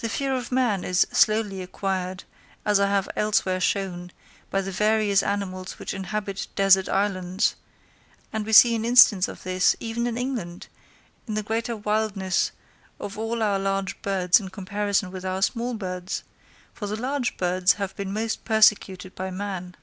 [0.00, 2.24] The fear of man is slowly acquired,
[2.64, 4.10] as I have elsewhere shown,
[4.48, 7.54] by the various animals which inhabit desert islands;
[8.32, 10.68] and we see an instance of this, even in England,
[11.28, 12.52] in the greater wildness
[12.98, 16.24] of all our large birds in comparison with our small birds;
[16.72, 19.76] for the large birds have been most persecuted by man.